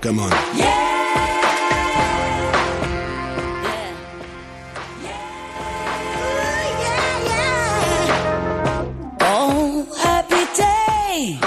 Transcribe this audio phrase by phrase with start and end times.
[0.00, 0.30] Come on.
[9.20, 11.38] Oh, happy day.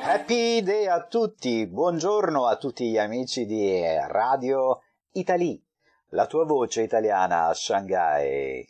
[0.00, 4.80] Happy day a tutti, buongiorno a tutti gli amici di Radio
[5.12, 5.62] Italy,
[6.10, 8.66] la tua voce italiana a Shanghai.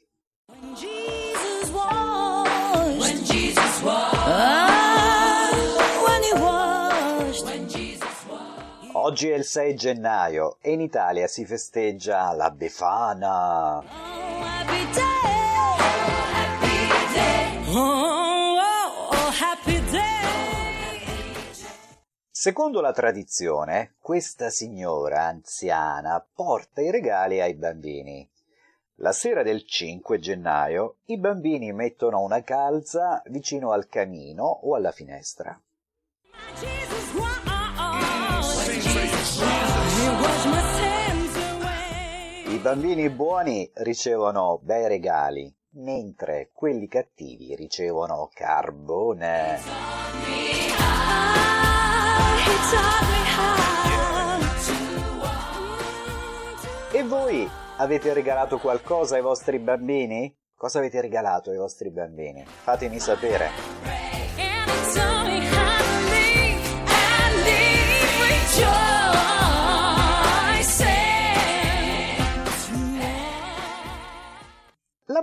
[9.11, 13.79] Oggi è il 6 gennaio e in Italia si festeggia la Befana.
[13.79, 15.75] Oh, happy day.
[16.33, 17.75] Happy day.
[17.75, 18.59] Oh,
[19.11, 21.01] oh, happy day.
[22.31, 28.31] Secondo la tradizione, questa signora anziana porta i regali ai bambini.
[28.99, 34.93] La sera del 5 gennaio i bambini mettono una calza vicino al camino o alla
[34.93, 35.61] finestra.
[42.61, 49.59] Bambini buoni ricevono bei regali, mentre quelli cattivi ricevono carbone.
[56.93, 60.37] E voi avete regalato qualcosa ai vostri bambini?
[60.55, 62.45] Cosa avete regalato ai vostri bambini?
[62.45, 64.10] Fatemi sapere.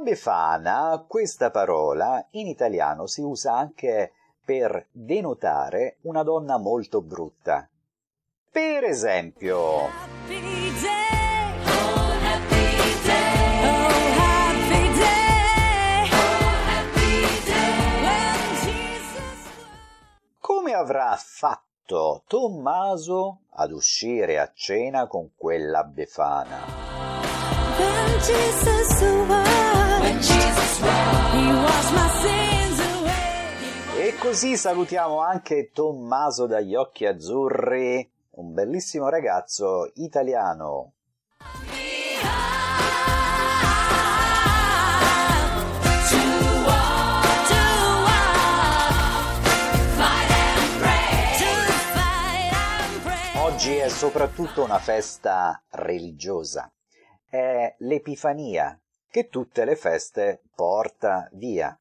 [0.07, 4.13] Befana, questa parola, in italiano si usa anche
[4.45, 7.67] per denotare una donna molto brutta.
[8.49, 9.89] Per esempio,
[20.39, 26.86] come avrà fatto Tommaso ad uscire a cena con quella befana?
[33.99, 40.93] E così salutiamo anche Tommaso dagli occhi azzurri, un bellissimo ragazzo italiano.
[53.39, 56.71] Oggi è soprattutto una festa religiosa.
[57.29, 58.79] È l'Epifania,
[59.09, 61.77] che tutte le feste porta via.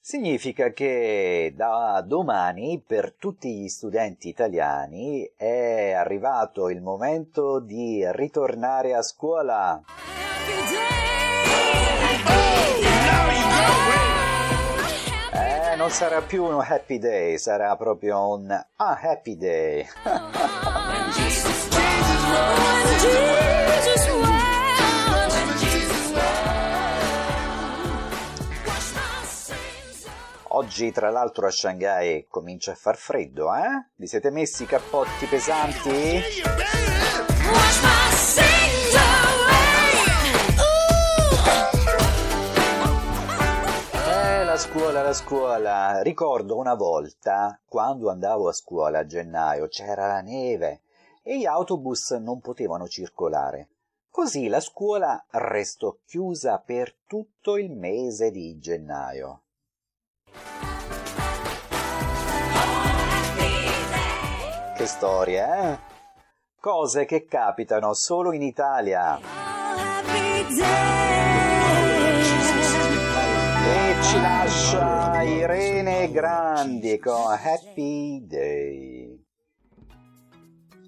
[0.00, 8.94] Significa che da domani per tutti gli studenti italiani è arrivato il momento di ritornare
[8.94, 9.80] a scuola.
[15.32, 19.86] Eh, non sarà più un happy day, sarà proprio un ah, happy day.
[30.62, 33.88] Oggi, tra l'altro, a Shanghai comincia a far freddo, eh?
[33.96, 35.90] Vi siete messi i cappotti pesanti?
[44.06, 46.00] Eh, la scuola, la scuola.
[46.00, 50.82] Ricordo una volta, quando andavo a scuola a gennaio, c'era la neve
[51.24, 53.70] e gli autobus non potevano circolare.
[54.08, 59.41] Così la scuola restò chiusa per tutto il mese di gennaio.
[64.82, 65.78] Che storia, eh?
[66.58, 69.16] Cose che capitano solo in Italia.
[73.56, 79.24] E ci lascia Irene Grandi con Happy Day.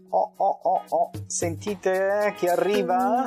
[0.09, 3.23] Oh oh oh oh, sentite chi arriva?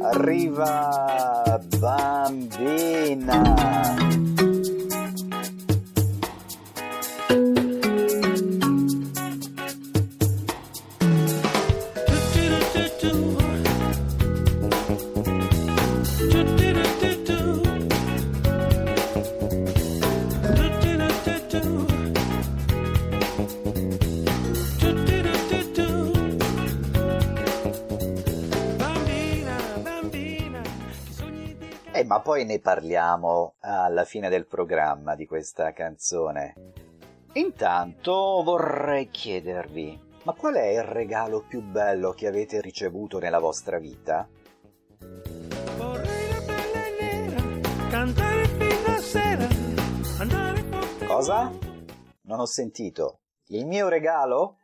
[0.00, 3.42] Arriva bambina.
[32.10, 36.72] Ma poi ne parliamo alla fine del programma di questa canzone.
[37.34, 43.78] Intanto vorrei chiedervi, ma qual è il regalo più bello che avete ricevuto nella vostra
[43.78, 44.28] vita?
[51.06, 51.52] Cosa?
[52.22, 53.20] Non ho sentito.
[53.50, 54.56] Il mio regalo?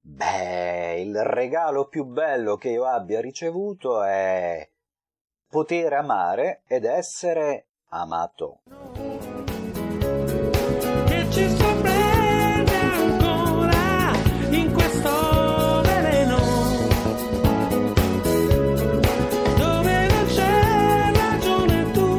[0.00, 4.70] Beh, il regalo più bello che io abbia ricevuto è
[5.54, 8.62] poter amare ed essere amato.
[11.06, 14.12] che ci sorprende ancora
[14.50, 16.38] in questo veleno
[19.56, 22.18] dove non c'è ragione tu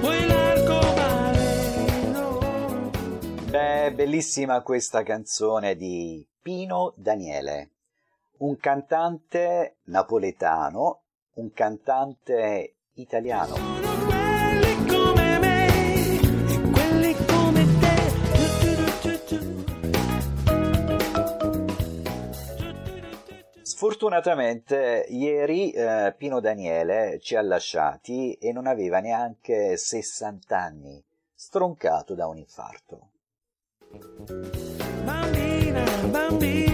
[0.00, 1.30] vuoi l'arcobaleno
[3.48, 7.70] Beh, bellissima questa canzone di Pino Daniele,
[8.38, 11.02] un cantante napoletano,
[11.34, 13.54] un cantante italiano.
[13.54, 16.20] sono quelli come me
[16.70, 18.00] quelli come te
[23.62, 31.02] Sfortunatamente ieri eh, Pino Daniele ci ha lasciati e non aveva neanche 60 anni,
[31.34, 33.08] stroncato da un infarto.
[35.04, 36.71] Bambina, bambina,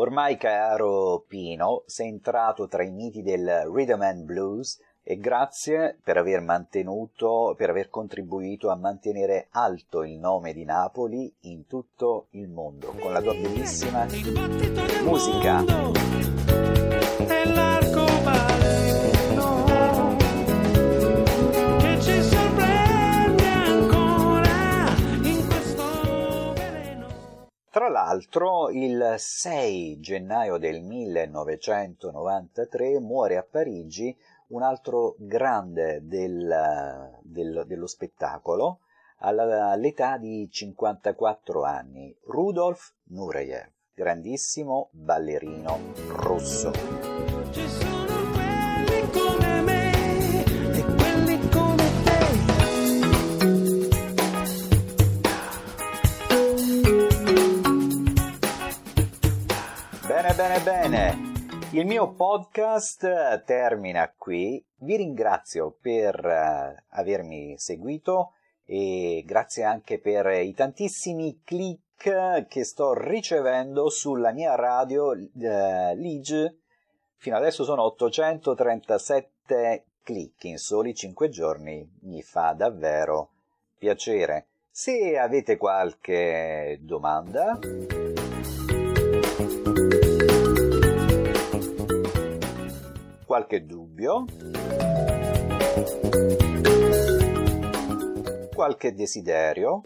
[0.00, 6.16] Ormai caro Pino, sei entrato tra i miti del rhythm and blues e grazie per
[6.16, 12.48] aver mantenuto, per aver contribuito a mantenere alto il nome di Napoli in tutto il
[12.48, 14.06] mondo con la tua bellissima
[15.02, 15.62] Musica.
[28.10, 34.16] L'altro, il 6 gennaio del 1993 muore a Parigi
[34.48, 38.80] un altro grande del- del- dello spettacolo
[39.18, 45.78] all'età di 54 anni, Rudolf Nureyev, grandissimo ballerino
[46.16, 46.72] russo.
[60.40, 61.18] Bene, bene.
[61.72, 64.64] Il mio podcast eh, termina qui.
[64.76, 68.32] Vi ringrazio per eh, avermi seguito
[68.64, 76.60] e grazie anche per i tantissimi click che sto ricevendo sulla mia radio eh, Lige.
[77.16, 81.86] Fino adesso sono 837 click in soli 5 giorni.
[82.04, 83.32] Mi fa davvero
[83.76, 84.46] piacere.
[84.70, 87.58] Se avete qualche domanda
[93.30, 94.24] qualche dubbio,
[98.52, 99.82] qualche desiderio,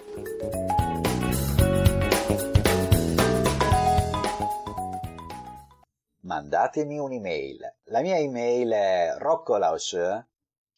[6.20, 7.74] mandatemi un'email.
[7.88, 9.94] La mia email è roccolaus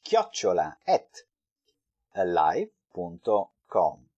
[0.01, 1.25] chiocciola at
[2.15, 4.09] live.com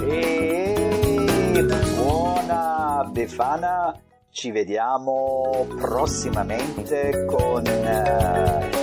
[0.00, 1.62] e
[1.94, 4.00] buona Befana
[4.36, 8.75] ci vediamo prossimamente con eh,